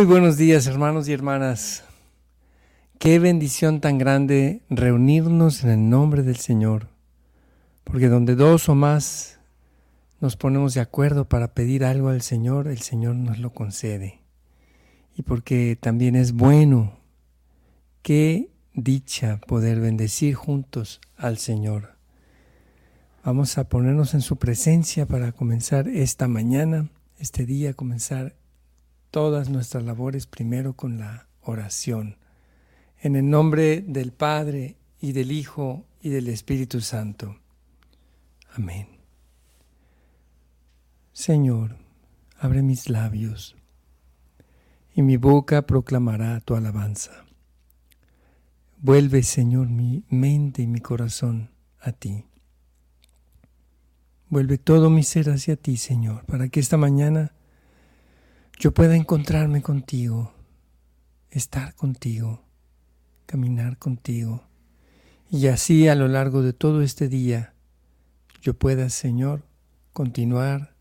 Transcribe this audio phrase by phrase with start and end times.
[0.00, 1.84] Muy buenos días hermanos y hermanas.
[2.98, 6.88] Qué bendición tan grande reunirnos en el nombre del Señor,
[7.84, 9.40] porque donde dos o más
[10.18, 14.22] nos ponemos de acuerdo para pedir algo al Señor, el Señor nos lo concede.
[15.16, 16.94] Y porque también es bueno,
[18.00, 21.96] qué dicha poder bendecir juntos al Señor.
[23.22, 26.88] Vamos a ponernos en su presencia para comenzar esta mañana,
[27.18, 28.39] este día, comenzar
[29.10, 32.16] todas nuestras labores primero con la oración.
[33.00, 37.36] En el nombre del Padre y del Hijo y del Espíritu Santo.
[38.54, 38.88] Amén.
[41.12, 41.76] Señor,
[42.38, 43.56] abre mis labios
[44.94, 47.24] y mi boca proclamará tu alabanza.
[48.78, 52.24] Vuelve, Señor, mi mente y mi corazón a ti.
[54.28, 57.32] Vuelve todo mi ser hacia ti, Señor, para que esta mañana
[58.60, 60.34] yo pueda encontrarme contigo,
[61.30, 62.44] estar contigo,
[63.24, 64.44] caminar contigo,
[65.30, 67.54] y así a lo largo de todo este día
[68.42, 69.46] yo pueda, Señor,
[69.94, 70.74] continuar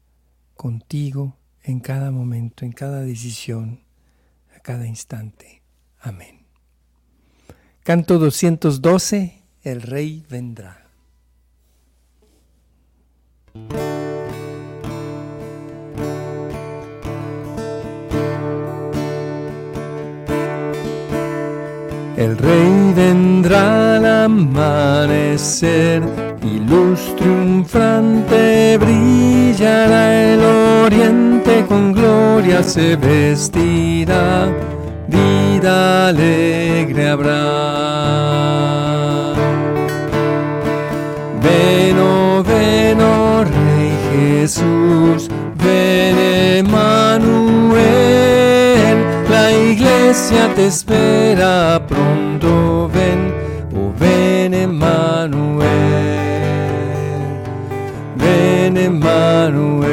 [0.56, 3.86] contigo en cada momento, en cada decisión,
[4.54, 5.64] a cada instante.
[6.02, 6.48] Amén.
[7.84, 10.86] Canto 212, el Rey vendrá.
[22.20, 26.04] El rey vendrá al amanecer
[26.44, 34.50] y luz triunfante brillará el oriente con gloria se vestirá,
[35.08, 37.40] vida alegre habrá.
[41.42, 45.29] Ven, oh, ven, oh Rey Jesús,
[50.10, 53.32] iglesia te espera pronto, ven,
[53.76, 55.68] oh ven Emanuel,
[58.16, 59.90] ven Emanuel.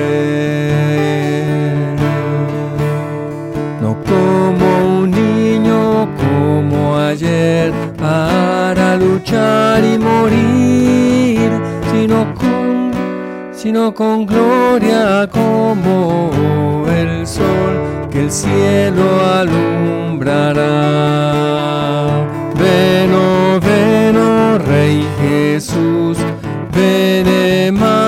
[3.83, 11.51] No como un niño como ayer para luchar y morir,
[11.93, 12.91] sino con,
[13.53, 19.05] sino con gloria como el sol que el cielo
[19.41, 20.65] alumbrará.
[22.55, 26.17] Ven, oh, ven, oh Rey Jesús,
[26.75, 28.01] ven Emanuel,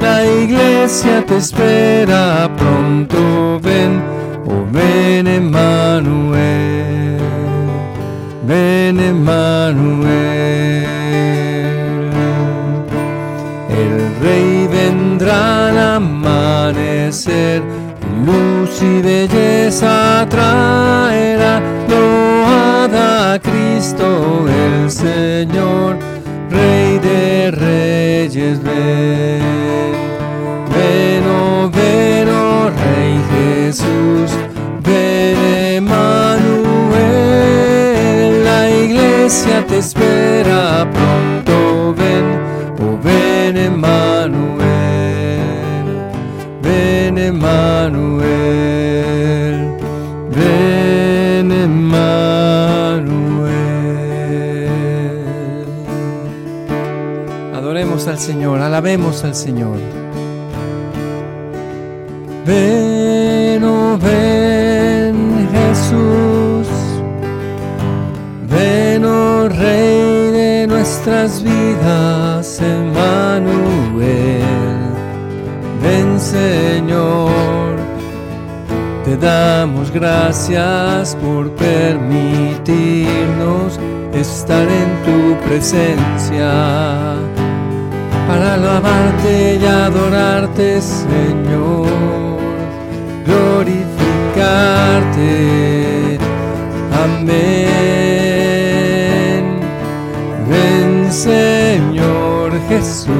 [0.00, 4.02] la iglesia te espera pronto, ven,
[4.46, 7.18] oh ven Emanuel,
[8.46, 10.54] ven Emanuel.
[13.68, 17.62] El Rey vendrá al amanecer,
[18.84, 25.98] y belleza traerá, loada a Cristo el Señor,
[26.50, 29.94] Rey de reyes, ven.
[30.74, 34.30] Ven, oh, ven, oh Rey Jesús,
[34.84, 35.36] ven
[35.76, 36.84] Emanuel,
[38.44, 42.24] la iglesia te espera pronto, ven,
[42.80, 44.54] oh ven Emanuel,
[46.62, 48.03] ven Emanuel,
[57.94, 59.78] Al Señor, alabemos al Señor.
[62.44, 66.66] Ven, oh ven Jesús,
[68.50, 74.42] ven, oh Rey de nuestras vidas, Emmanuel.
[75.80, 77.76] Ven Señor,
[79.04, 83.78] te damos gracias por permitirnos
[84.12, 87.14] estar en tu presencia
[88.26, 91.86] para alabarte y adorarte, Señor,
[93.26, 96.18] glorificarte.
[97.04, 97.44] Amén.
[100.48, 103.10] Ven, Señor Jesús.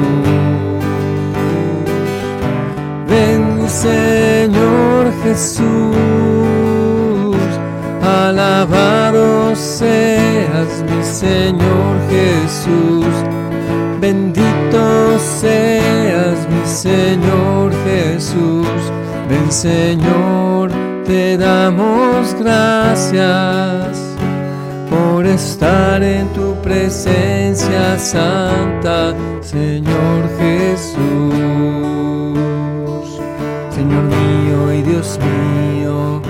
[3.07, 5.63] Ven, Señor Jesús.
[8.01, 13.05] Alabado seas, mi Señor Jesús.
[13.99, 14.44] Bendito
[16.75, 18.67] Señor Jesús.
[19.29, 20.69] Ven Señor,
[21.05, 23.97] te damos gracias
[24.89, 30.97] por estar en tu presencia santa, Señor Jesús.
[33.73, 36.21] Señor mío y Dios mío.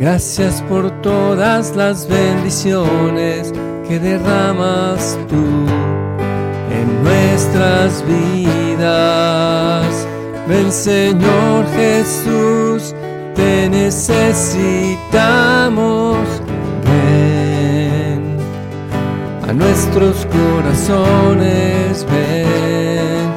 [0.00, 3.52] Gracias por todas las bendiciones
[3.88, 5.44] que derramas tú
[6.74, 8.55] en nuestras vidas.
[10.46, 12.94] Ven Señor Jesús,
[13.34, 16.18] te necesitamos.
[16.84, 18.36] Ven
[19.48, 23.32] a nuestros corazones, ven,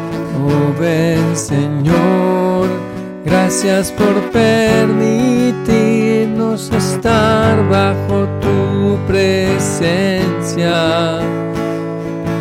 [0.46, 2.68] oh ven Señor.
[3.26, 10.70] Gracias por permitirnos estar bajo tu presencia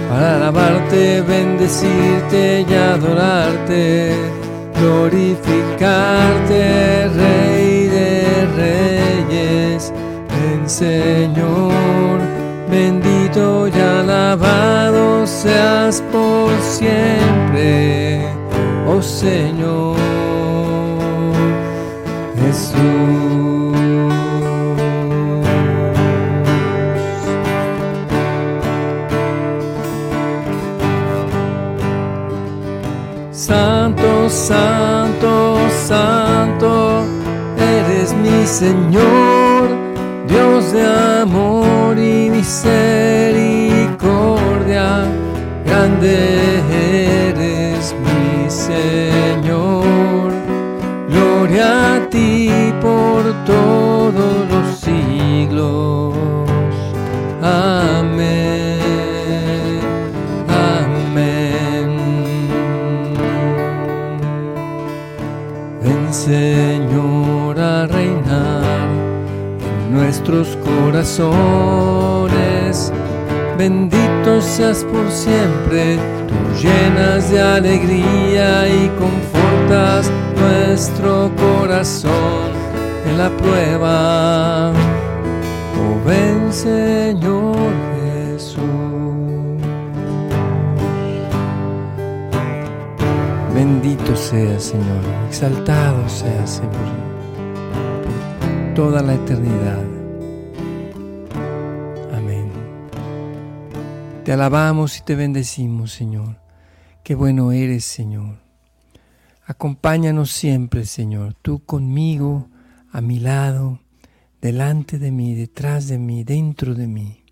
[0.09, 4.13] para alabarte, bendecirte y adorarte,
[4.81, 9.93] glorificarte, Rey de Reyes,
[10.29, 12.21] ven Señor,
[12.71, 18.27] bendito y alabado seas por siempre,
[18.87, 19.97] oh Señor
[22.41, 23.28] Jesús.
[34.49, 37.05] Santo, santo,
[37.59, 39.69] eres mi Señor,
[40.27, 40.87] Dios de
[41.21, 45.05] amor y misericordia,
[45.67, 46.63] grande
[47.29, 50.33] eres mi Señor.
[51.11, 53.88] Gloria a ti por todos
[74.93, 82.51] por siempre, tú llenas de alegría y confortas nuestro corazón
[83.07, 84.73] en la prueba.
[85.81, 87.57] Oh ven Señor
[87.97, 88.63] Jesús.
[93.55, 96.73] Bendito sea Señor, exaltado sea Señor
[98.05, 99.98] por toda la eternidad.
[104.29, 106.37] Te alabamos y te bendecimos Señor.
[107.03, 108.37] Qué bueno eres Señor.
[109.47, 112.51] Acompáñanos siempre, Señor, tú conmigo,
[112.93, 113.81] a mi lado,
[114.43, 117.25] delante de mí, detrás de mí, dentro de mí.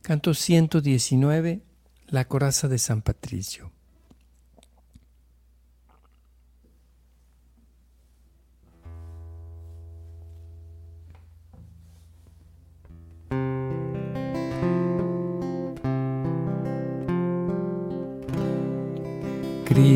[0.00, 1.60] Canto 119,
[2.06, 3.70] la coraza de San Patricio.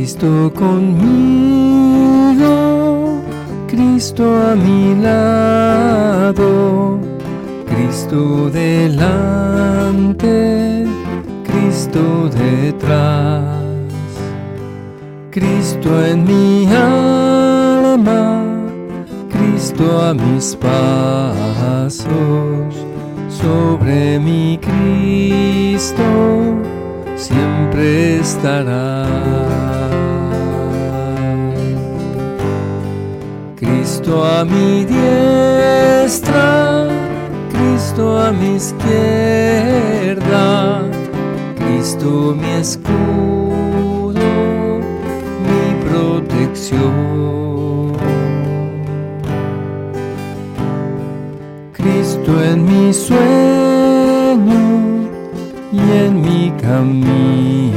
[0.03, 1.23] Cristo conmigo,
[3.69, 6.99] Cristo a mi lado,
[7.67, 9.29] Cristo delante,
[11.45, 13.63] Cristo detrás,
[15.31, 18.43] Cristo en mi alma,
[19.31, 22.05] Cristo a mis pasos,
[23.29, 26.03] sobre mi Cristo
[27.15, 29.92] siempre estará.
[34.03, 36.89] Cristo a mi diestra,
[37.53, 38.91] Cristo a mi izquierda,
[41.55, 44.11] Cristo mi escudo,
[45.47, 47.93] mi protección.
[51.73, 53.23] Cristo en mi sueño
[55.73, 57.71] y en mi camino,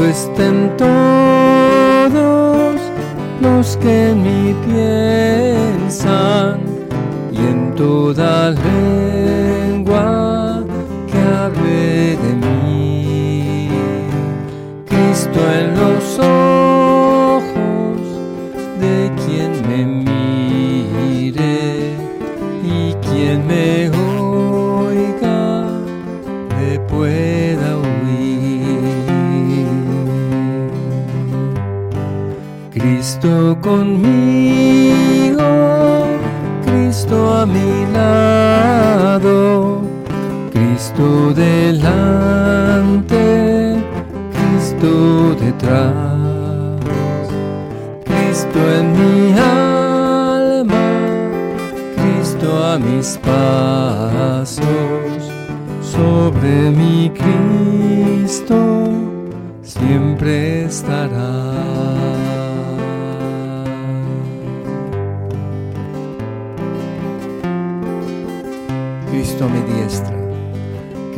[0.00, 0.90] En todos
[3.42, 4.37] los que en mí
[33.20, 35.42] Cristo conmigo,
[36.64, 39.80] Cristo a mi lado,
[40.52, 43.16] Cristo delante,
[44.32, 45.92] Cristo detrás,
[48.04, 50.86] Cristo en mi alma,
[51.96, 54.62] Cristo a mis pasos
[55.80, 58.92] sobre mi Cristo,
[59.64, 61.27] siempre estará.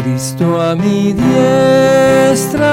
[0.02, 2.68] Cristo a mi diestra,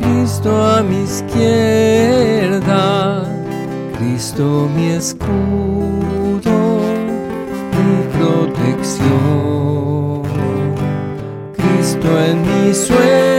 [0.00, 2.74] Cristo a mi izquierda,
[3.98, 6.80] Cristo mi escudo,
[7.76, 9.04] mi protección,
[11.54, 13.35] Cristo en mi sueño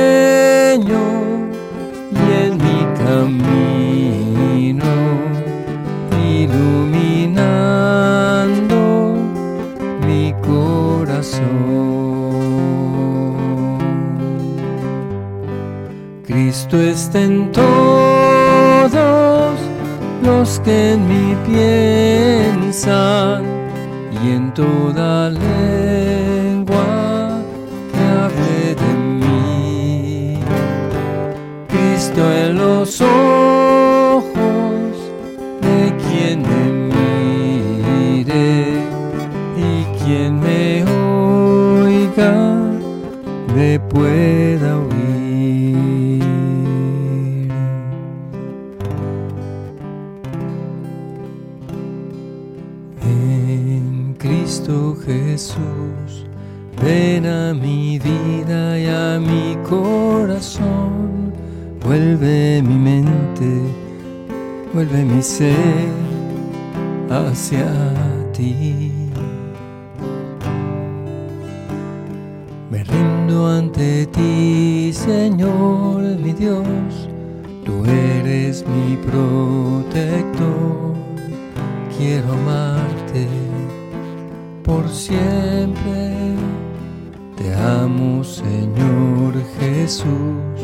[16.70, 17.22] Cristo está
[17.54, 18.92] todos
[20.22, 23.46] los que en mí piensan
[24.12, 27.40] y en toda lengua
[27.94, 30.40] que hable de mí.
[31.70, 33.37] Cristo en los ojos
[54.48, 56.26] Cristo Jesús,
[56.82, 61.34] ven a mi vida y a mi corazón,
[61.84, 63.62] vuelve mi mente,
[64.74, 65.90] vuelve mi ser
[67.10, 67.68] hacia
[68.32, 68.94] ti.
[72.72, 77.10] Me rindo ante ti, Señor mi Dios,
[77.66, 80.96] tú eres mi protector.
[81.98, 83.47] Quiero amarte
[84.68, 86.36] por siempre.
[87.38, 90.60] Te amo, Señor Jesús,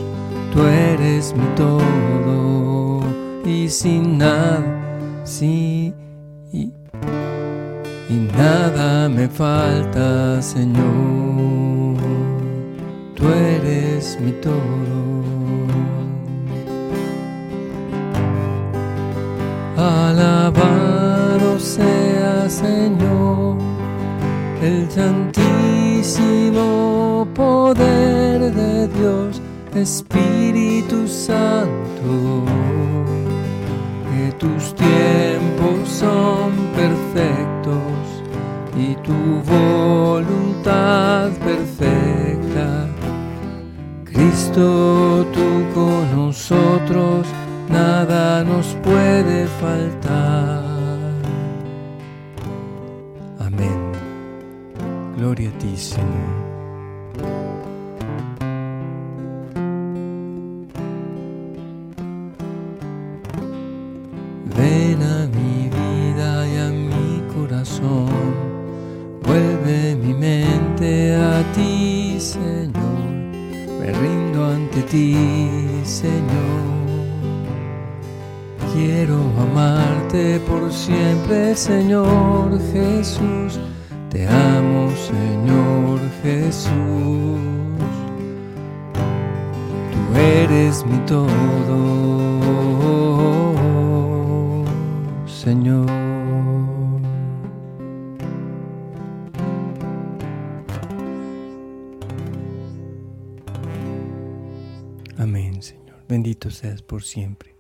[0.52, 3.00] tú eres mi todo
[3.46, 4.62] y sin nada,
[5.24, 5.94] sí,
[6.52, 6.74] y,
[8.10, 11.98] y nada me falta, Señor.
[13.16, 14.64] Tú eres mi todo.
[19.78, 22.23] Alabado sea,
[24.64, 26.64] el santísimo
[27.36, 29.42] poder de Dios,
[29.76, 32.46] Espíritu Santo,
[34.10, 38.24] que tus tiempos son perfectos
[38.78, 42.88] y tu voluntad perfecta.
[44.06, 47.28] Cristo, tú con nosotros,
[47.70, 50.63] nada nos puede faltar.
[55.24, 56.04] Gloria a ti, Señor.
[64.58, 68.10] Ven a mi vida y a mi corazón,
[69.24, 73.06] vuelve mi mente a ti, Señor.
[73.80, 75.16] Me rindo ante ti,
[75.86, 76.64] Señor.
[78.74, 83.58] Quiero amarte por siempre, Señor Jesús.
[84.14, 86.70] Te amo, Señor Jesús.
[89.92, 91.34] Tú eres mi todo,
[95.26, 95.90] Señor.
[105.18, 105.98] Amén, Señor.
[106.08, 107.56] Bendito seas por siempre.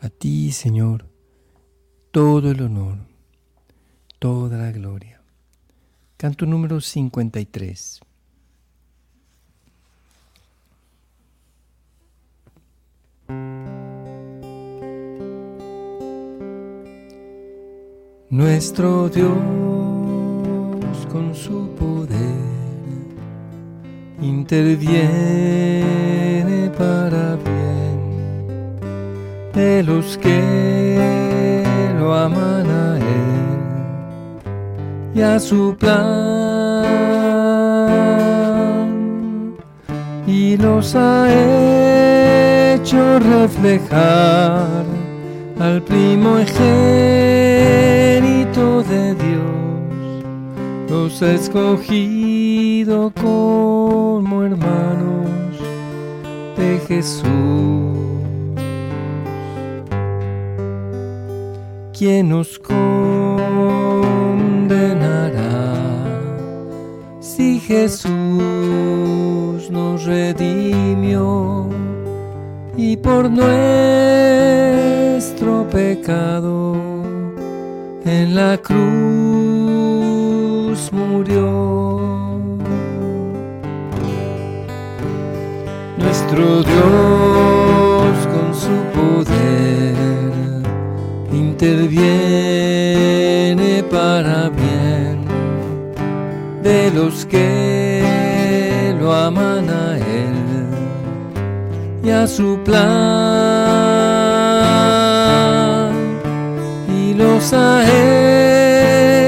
[0.00, 1.06] A ti, Señor,
[2.12, 2.98] todo el honor,
[4.20, 5.17] toda la gloria.
[6.18, 8.00] Canto número 53.
[18.30, 19.38] Nuestro Dios
[21.08, 22.18] con su poder
[24.20, 25.12] interviene
[26.76, 28.80] para bien
[29.54, 31.27] de los que
[35.22, 36.84] a su plan
[40.26, 41.26] y los ha
[42.74, 44.84] hecho reflejar
[45.58, 46.42] al primogénito
[48.84, 50.22] de Dios,
[50.88, 55.28] los ha escogido como hermanos
[56.56, 57.24] de Jesús.
[61.92, 64.27] ¿Quién nos condenará?
[67.68, 68.10] Jesús
[69.70, 71.68] nos redimió
[72.76, 73.48] y por nuestro
[75.68, 76.74] pecado
[78.06, 78.80] en la cruz
[80.92, 82.40] murió.
[85.98, 89.94] Nuestro Dios con su poder
[91.32, 92.24] interviene
[93.90, 94.50] para
[96.68, 100.66] de los que lo aman a Él
[102.04, 102.76] y a su plan.
[107.00, 107.84] Y los ha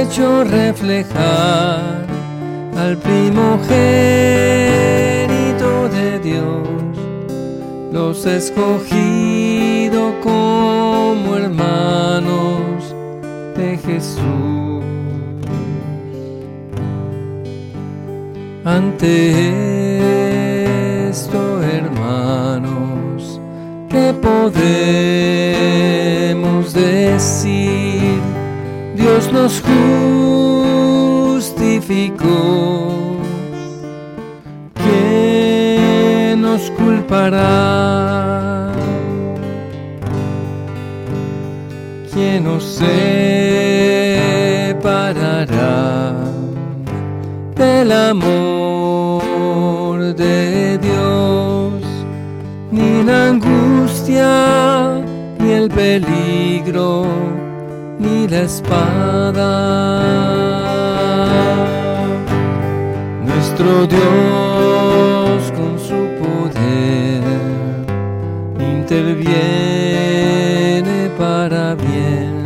[0.02, 2.04] hecho reflejar
[2.76, 3.70] al primogénito
[5.96, 6.68] de Dios,
[7.90, 12.69] los escogido como hermanos
[19.02, 20.62] Esto,
[21.62, 23.40] hermanos,
[23.88, 24.74] ¿qué podemos
[26.74, 28.20] decir?
[28.94, 29.62] Dios nos
[31.32, 33.16] justificó.
[34.74, 38.70] ¿Quién nos culpará?
[42.12, 42.92] ¿Quién nos separará
[47.56, 48.59] del amor
[54.12, 57.06] ni el peligro,
[57.98, 59.50] ni la espada.
[63.24, 67.22] Nuestro Dios con su poder
[68.58, 69.40] interviene
[71.18, 72.42] para bien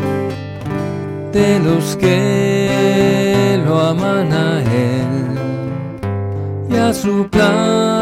[1.32, 5.38] de los que lo aman a Él
[6.70, 7.93] y a su plan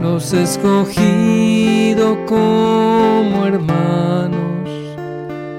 [0.00, 4.68] los escogido como hermanos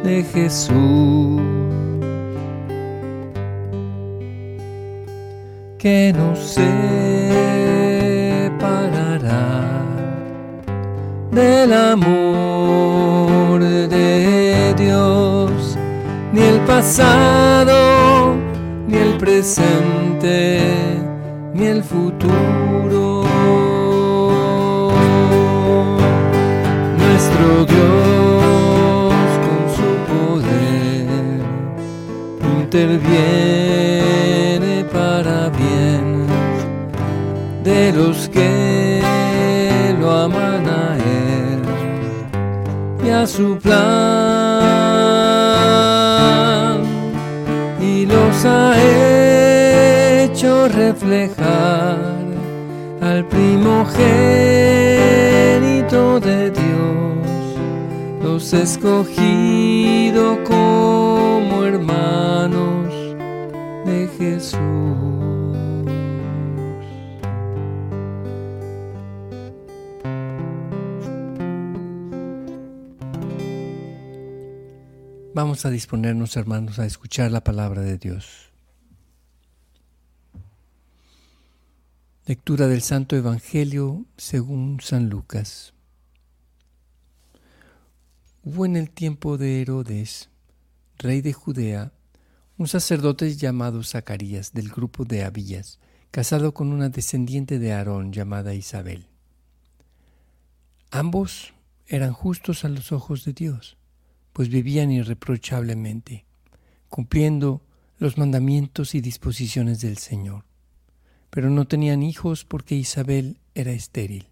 [0.03, 1.41] de Jesús.
[5.77, 6.71] Que nos separará
[11.31, 13.12] del amor
[16.83, 18.35] pasado,
[18.87, 20.61] ni el presente,
[21.53, 23.23] ni el futuro.
[26.97, 29.13] Nuestro Dios
[29.45, 31.07] con su poder
[32.59, 33.23] interviene
[34.91, 36.05] para bien
[37.63, 39.01] de los que
[40.01, 41.61] lo aman a Él
[43.05, 44.32] y a su plan
[50.43, 52.25] hecho reflejar
[52.99, 53.79] al primogénito
[56.19, 57.17] de Dios,
[58.21, 62.93] los escogido como hermanos
[63.85, 64.59] de Jesús.
[75.33, 78.52] Vamos a disponernos, hermanos, a escuchar la palabra de Dios.
[82.25, 85.73] Lectura del Santo Evangelio según San Lucas.
[88.43, 90.29] Hubo en el tiempo de Herodes,
[90.97, 91.91] rey de Judea,
[92.57, 95.79] un sacerdote llamado Zacarías del grupo de Abías,
[96.11, 99.07] casado con una descendiente de Aarón llamada Isabel.
[100.91, 101.53] Ambos
[101.87, 103.77] eran justos a los ojos de Dios
[104.33, 106.25] pues vivían irreprochablemente,
[106.89, 107.61] cumpliendo
[107.99, 110.43] los mandamientos y disposiciones del Señor.
[111.33, 114.27] Pero no tenían hijos porque Isabel era estéril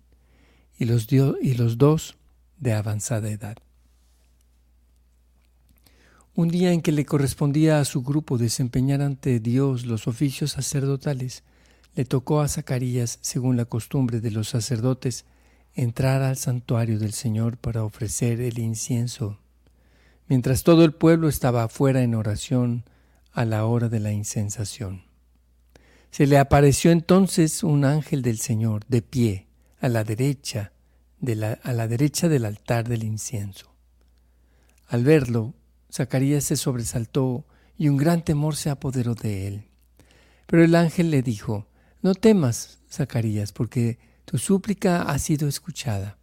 [0.77, 2.17] y los, y los dos
[2.59, 3.57] de avanzada edad.
[6.35, 11.43] Un día en que le correspondía a su grupo desempeñar ante Dios los oficios sacerdotales,
[11.95, 15.25] le tocó a Zacarías, según la costumbre de los sacerdotes,
[15.73, 19.41] entrar al santuario del Señor para ofrecer el incienso
[20.31, 22.85] mientras todo el pueblo estaba afuera en oración
[23.33, 25.10] a la hora de la incensación.
[26.11, 29.47] Se le apareció entonces un ángel del Señor de pie
[29.79, 30.73] a la derecha,
[31.63, 33.73] a la derecha del altar del incienso.
[34.87, 35.53] Al verlo,
[35.91, 37.45] Zacarías se sobresaltó
[37.77, 39.63] y un gran temor se apoderó de él.
[40.47, 41.67] Pero el ángel le dijo,
[42.01, 46.17] No temas, Zacarías, porque tu súplica ha sido escuchada.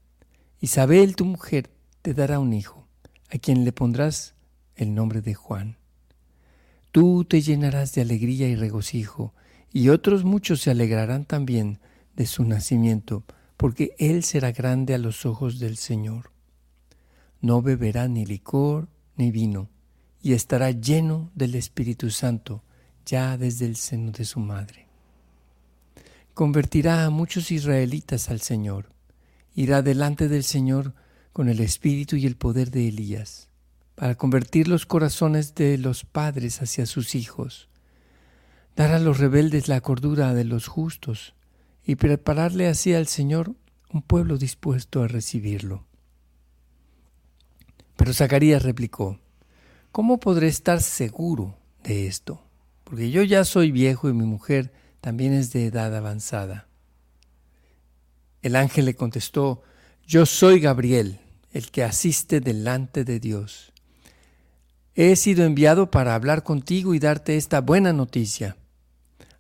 [0.61, 1.71] Isabel, tu mujer,
[2.03, 2.87] te dará un hijo,
[3.31, 4.35] a quien le pondrás
[4.77, 5.79] el nombre de Juan.
[6.93, 9.33] Tú te llenarás de alegría y regocijo,
[9.73, 11.79] y otros muchos se alegrarán también
[12.17, 13.25] de su nacimiento,
[13.57, 16.31] porque él será grande a los ojos del Señor.
[17.41, 19.69] No beberá ni licor ni vino,
[20.23, 22.63] y estará lleno del Espíritu Santo
[23.05, 24.87] ya desde el seno de su madre.
[26.35, 28.91] Convertirá a muchos israelitas al Señor,
[29.55, 30.95] irá delante del Señor
[31.33, 33.49] con el espíritu y el poder de Elías,
[33.95, 37.69] para convertir los corazones de los padres hacia sus hijos,
[38.79, 41.35] dar a los rebeldes la cordura de los justos
[41.85, 43.57] y prepararle así al Señor
[43.93, 45.85] un pueblo dispuesto a recibirlo.
[47.97, 49.19] Pero Zacarías replicó,
[49.91, 52.41] ¿cómo podré estar seguro de esto?
[52.85, 56.69] Porque yo ya soy viejo y mi mujer también es de edad avanzada.
[58.43, 59.61] El ángel le contestó,
[60.07, 61.19] yo soy Gabriel,
[61.51, 63.73] el que asiste delante de Dios.
[64.95, 68.57] He sido enviado para hablar contigo y darte esta buena noticia.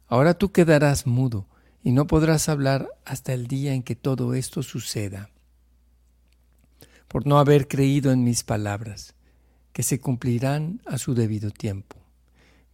[0.08, 1.46] Ahora tú quedarás mudo
[1.82, 5.30] y no podrás hablar hasta el día en que todo esto suceda
[7.08, 9.14] por no haber creído en mis palabras,
[9.72, 11.96] que se cumplirán a su debido tiempo.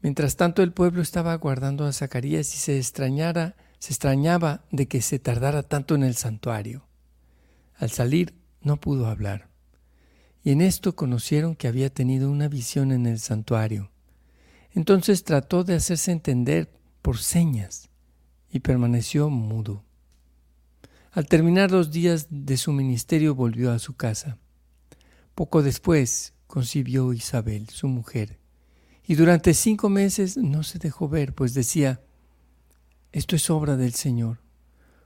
[0.03, 5.01] Mientras tanto el pueblo estaba aguardando a Zacarías y se extrañara, se extrañaba de que
[5.01, 6.87] se tardara tanto en el santuario.
[7.77, 9.49] Al salir no pudo hablar.
[10.43, 13.91] Y en esto conocieron que había tenido una visión en el santuario.
[14.73, 16.71] Entonces trató de hacerse entender
[17.05, 17.91] por señas
[18.51, 19.85] y permaneció mudo.
[21.13, 24.39] Al terminar los días de su ministerio volvió a su casa.
[25.35, 28.39] Poco después concibió Isabel, su mujer,
[29.07, 32.01] y durante cinco meses no se dejó ver, pues decía,
[33.13, 34.39] esto es obra del Señor.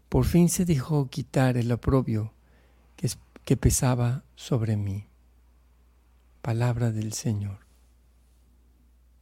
[0.09, 2.33] Por fin se dejó quitar el oprobio
[2.95, 3.11] que,
[3.45, 5.09] que pesaba sobre mí.
[6.43, 7.59] Palabra del Señor.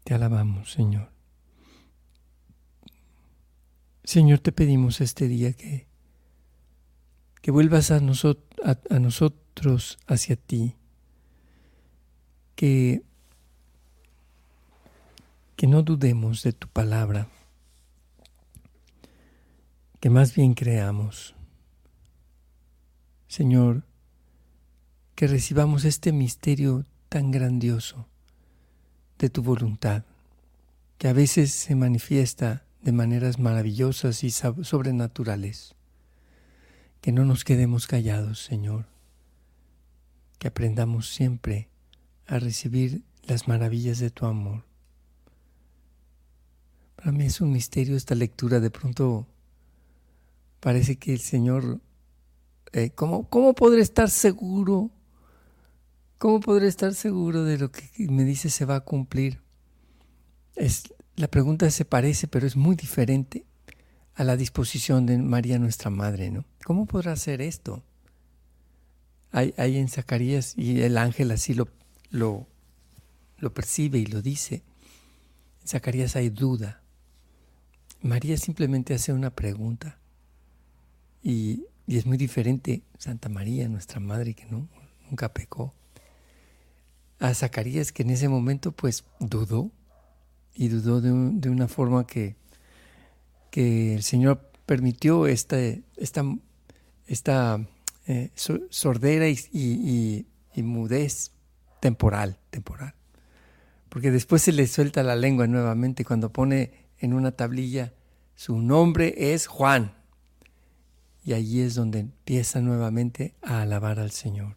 [0.04, 1.15] Te alabamos, Señor.
[4.06, 5.86] Señor, te pedimos este día que
[7.46, 10.74] que vuelvas a, nosotros hacia ti,
[12.56, 13.04] que,
[15.54, 17.28] que no dudemos de tu palabra,
[20.00, 21.36] que más bien creamos.
[23.28, 23.84] Señor,
[25.14, 28.08] que recibamos este misterio tan grandioso
[29.20, 30.02] de tu voluntad,
[30.98, 35.74] que a veces se manifiesta de maneras maravillosas y sobrenaturales.
[37.00, 38.86] Que no nos quedemos callados, Señor.
[40.38, 41.68] Que aprendamos siempre
[42.28, 44.62] a recibir las maravillas de tu amor.
[46.94, 48.60] Para mí es un misterio esta lectura.
[48.60, 49.26] De pronto
[50.60, 51.80] parece que el Señor,
[52.72, 54.92] eh, ¿cómo, ¿cómo podré estar seguro?
[56.18, 59.40] ¿Cómo podré estar seguro de lo que me dice se va a cumplir?
[60.54, 60.84] Es,
[61.16, 63.44] la pregunta se parece, pero es muy diferente
[64.14, 66.44] a la disposición de María nuestra Madre, ¿no?
[66.64, 67.82] ¿Cómo podrá hacer esto?
[69.32, 71.68] Hay, en Zacarías, y el ángel así lo,
[72.10, 72.46] lo,
[73.52, 74.62] percibe y lo dice,
[75.62, 76.80] en Zacarías hay duda.
[78.00, 79.98] María simplemente hace una pregunta
[81.22, 84.68] y, y, es muy diferente Santa María, nuestra Madre, que no,
[85.10, 85.74] nunca pecó,
[87.18, 89.70] a Zacarías que en ese momento pues dudó
[90.56, 91.12] y dudó de,
[91.48, 92.36] una forma que
[93.56, 95.56] que el Señor permitió esta,
[95.96, 96.22] esta,
[97.06, 97.66] esta
[98.06, 101.30] eh, sordera y, mudez
[101.80, 102.92] temporal, temporal.
[103.88, 107.94] Porque después se le suelta la lengua nuevamente cuando pone en una tablilla
[108.34, 109.94] su nombre es Juan.
[111.24, 114.56] Y allí es donde empieza nuevamente a alabar al Señor.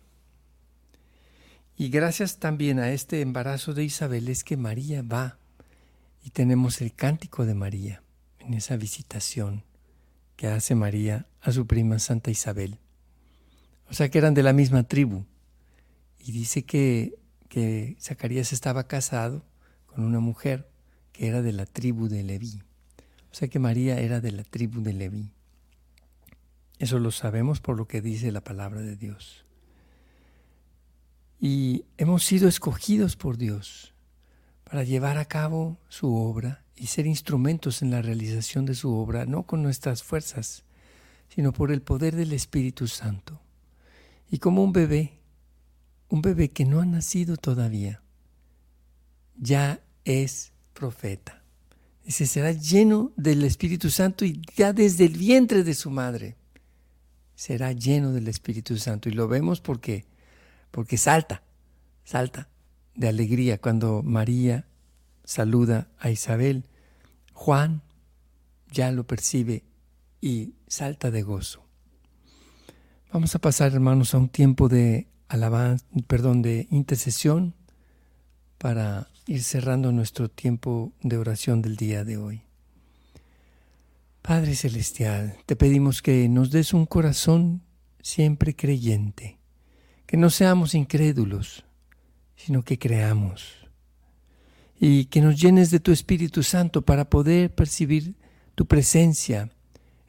[1.77, 5.39] Y gracias también a este embarazo de Isabel es que María va
[6.29, 8.03] y tenemos el cántico de María
[8.37, 9.63] en esa visitación
[10.35, 12.77] que hace María a su prima Santa Isabel.
[13.89, 15.25] O sea que eran de la misma tribu.
[16.19, 19.43] Y dice que, que Zacarías estaba casado
[19.87, 20.69] con una mujer
[21.13, 22.61] que era de la tribu de Leví.
[23.31, 25.31] O sea que María era de la tribu de Leví.
[26.77, 29.45] Eso lo sabemos por lo que dice la palabra de Dios.
[31.39, 33.95] Y hemos sido escogidos por Dios
[34.69, 39.25] para llevar a cabo su obra y ser instrumentos en la realización de su obra,
[39.25, 40.63] no con nuestras fuerzas,
[41.27, 43.41] sino por el poder del Espíritu Santo.
[44.29, 45.17] Y como un bebé,
[46.07, 48.03] un bebé que no ha nacido todavía,
[49.37, 51.41] ya es profeta.
[52.05, 56.35] Dice, será lleno del Espíritu Santo y ya desde el vientre de su madre
[57.33, 59.09] será lleno del Espíritu Santo.
[59.09, 60.05] Y lo vemos porque,
[60.69, 61.41] porque salta,
[62.03, 62.49] salta
[62.99, 64.65] de alegría cuando María
[65.23, 66.65] saluda a Isabel.
[67.33, 67.81] Juan
[68.69, 69.63] ya lo percibe
[70.19, 71.63] y salta de gozo.
[73.13, 77.55] Vamos a pasar, hermanos, a un tiempo de alabanza, perdón, de intercesión
[78.57, 82.41] para ir cerrando nuestro tiempo de oración del día de hoy.
[84.21, 87.61] Padre Celestial, te pedimos que nos des un corazón
[88.01, 89.39] siempre creyente,
[90.05, 91.63] que no seamos incrédulos,
[92.39, 93.67] sino que creamos,
[94.79, 98.15] y que nos llenes de tu Espíritu Santo para poder percibir
[98.55, 99.51] tu presencia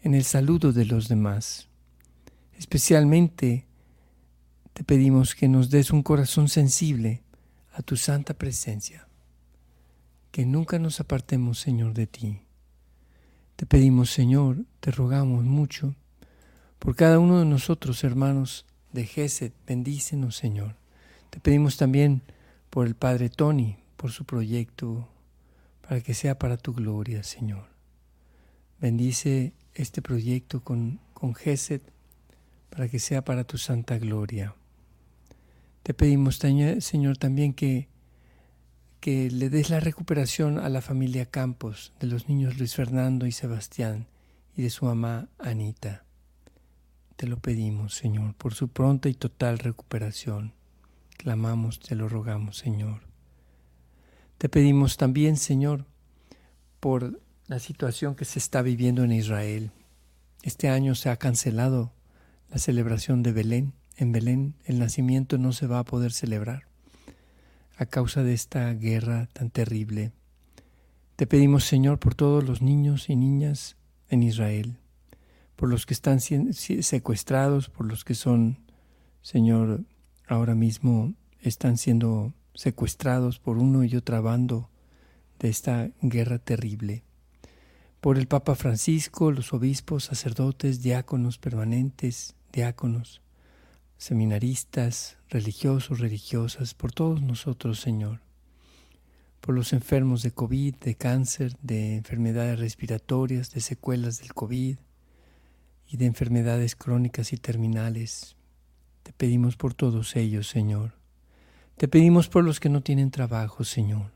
[0.02, 1.68] en el saludo de los demás.
[2.56, 3.66] Especialmente
[4.72, 7.24] te pedimos que nos des un corazón sensible
[7.72, 9.08] a tu santa presencia,
[10.30, 12.42] que nunca nos apartemos, Señor, de ti.
[13.56, 15.96] Te pedimos, Señor, te rogamos mucho
[16.78, 20.79] por cada uno de nosotros, hermanos de Gesed, bendícenos, Señor.
[21.30, 22.22] Te pedimos también
[22.70, 25.08] por el Padre Tony, por su proyecto,
[25.86, 27.66] para que sea para tu gloria, Señor.
[28.80, 31.34] Bendice este proyecto con, con
[32.70, 34.54] para que sea para tu santa gloria.
[35.82, 37.88] Te pedimos, Señor, también que,
[39.00, 43.32] que le des la recuperación a la familia Campos, de los niños Luis Fernando y
[43.32, 44.06] Sebastián,
[44.56, 46.04] y de su mamá Anita.
[47.16, 50.52] Te lo pedimos, Señor, por su pronta y total recuperación.
[51.20, 53.02] Clamamos, te lo rogamos, Señor.
[54.38, 55.84] Te pedimos también, Señor,
[56.80, 59.70] por la situación que se está viviendo en Israel.
[60.42, 61.92] Este año se ha cancelado
[62.48, 63.74] la celebración de Belén.
[63.98, 66.62] En Belén el nacimiento no se va a poder celebrar
[67.76, 70.12] a causa de esta guerra tan terrible.
[71.16, 73.76] Te pedimos, Señor, por todos los niños y niñas
[74.08, 74.78] en Israel,
[75.54, 78.56] por los que están secuestrados, por los que son,
[79.20, 79.84] Señor,
[80.30, 84.70] ahora mismo están siendo secuestrados por uno y otro bando
[85.38, 87.04] de esta guerra terrible
[88.00, 93.20] por el Papa Francisco, los obispos, sacerdotes, diáconos permanentes, diáconos,
[93.98, 98.22] seminaristas, religiosos, religiosas, por todos nosotros, Señor,
[99.42, 104.78] por los enfermos de COVID, de cáncer, de enfermedades respiratorias, de secuelas del COVID
[105.88, 108.34] y de enfermedades crónicas y terminales.
[109.02, 110.92] Te pedimos por todos ellos, Señor.
[111.76, 114.12] Te pedimos por los que no tienen trabajo, Señor,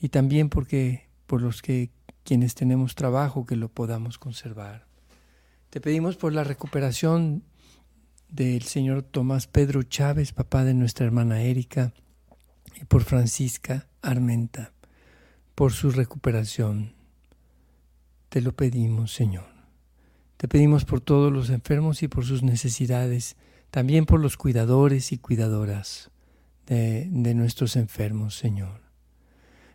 [0.00, 1.90] y también porque por los que
[2.24, 4.86] quienes tenemos trabajo que lo podamos conservar.
[5.70, 7.44] Te pedimos por la recuperación
[8.28, 11.92] del señor Tomás Pedro Chávez, papá de nuestra hermana Erika,
[12.80, 14.72] y por Francisca Armenta,
[15.54, 16.94] por su recuperación.
[18.28, 19.46] Te lo pedimos, Señor.
[20.36, 23.36] Te pedimos por todos los enfermos y por sus necesidades,
[23.70, 26.10] también por los cuidadores y cuidadoras
[26.66, 28.80] de, nuestros enfermos, Señor.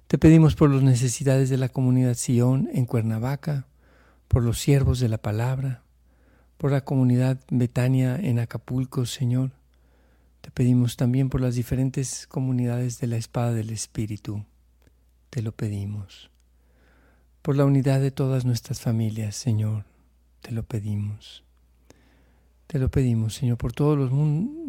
[0.08, 3.68] Te pedimos por las necesidades de la comunidad Sion en Cuernavaca,
[4.28, 5.84] por los siervos de la palabra,
[6.58, 9.52] por la comunidad Betania en Acapulco, Señor.
[10.42, 14.46] Te pedimos también por las diferentes comunidades de la espada del Espíritu.
[15.30, 16.30] Te lo pedimos.
[17.42, 19.86] Por la unidad de todas nuestras familias, Señor.
[20.42, 21.45] Te lo pedimos.
[22.68, 24.12] Te lo pedimos, Señor, por todos los,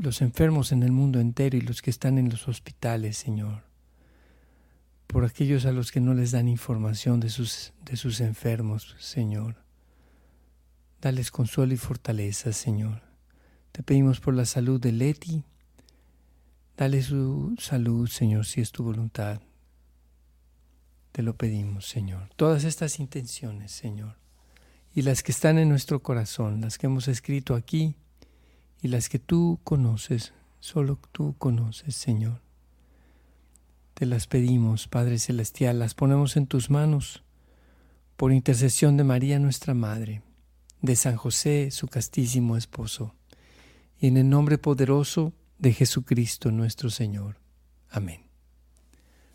[0.01, 3.67] los enfermos en el mundo entero y los que están en los hospitales, Señor
[5.07, 9.57] por aquellos a los que no les dan información de sus, de sus enfermos, Señor.
[11.01, 13.03] Dales consuelo y fortaleza, Señor.
[13.73, 15.45] Te pedimos por la salud de Leti.
[16.77, 19.41] Dale su salud, Señor, si es tu voluntad.
[21.13, 22.29] Te lo pedimos, Señor.
[22.37, 24.17] Todas estas intenciones, Señor,
[24.97, 27.97] y las que están en nuestro corazón, las que hemos escrito aquí,
[28.81, 32.41] y las que tú conoces, solo tú conoces, Señor.
[33.93, 37.23] Te las pedimos, Padre Celestial, las ponemos en tus manos,
[38.17, 40.23] por intercesión de María nuestra Madre,
[40.81, 43.15] de San José, su castísimo esposo,
[44.01, 47.39] y en el nombre poderoso de Jesucristo nuestro Señor.
[47.91, 48.23] Amén.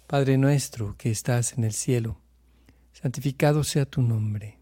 [0.07, 2.17] Padre nuestro que estás en el cielo,
[2.93, 4.60] santificado sea tu nombre.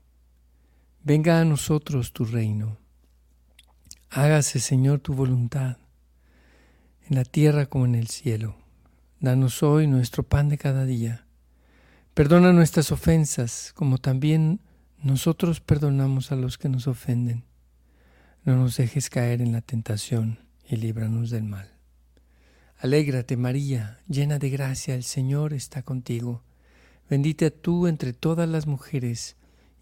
[1.01, 2.77] Venga a nosotros tu reino.
[4.09, 5.77] Hágase, Señor, tu voluntad,
[7.07, 8.57] en la tierra como en el cielo.
[9.21, 11.25] Danos hoy nuestro pan de cada día.
[12.13, 14.59] Perdona nuestras ofensas, como también
[15.01, 17.45] nosotros perdonamos a los que nos ofenden.
[18.43, 21.71] No nos dejes caer en la tentación y líbranos del mal.
[22.77, 26.43] Alégrate María, llena de gracia, el Señor está contigo.
[27.09, 29.37] Bendita tú entre todas las mujeres,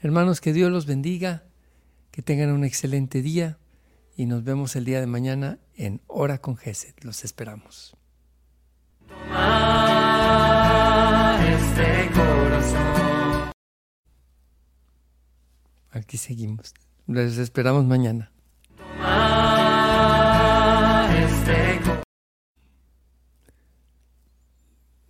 [0.00, 1.42] Hermanos, que Dios los bendiga,
[2.12, 3.58] que tengan un excelente día
[4.16, 7.02] y nos vemos el día de mañana en Hora con Geset.
[7.02, 7.96] Los esperamos.
[15.90, 16.74] Aquí seguimos.
[17.08, 18.30] Les esperamos mañana.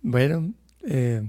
[0.01, 0.53] Bueno,
[0.87, 1.21] eh,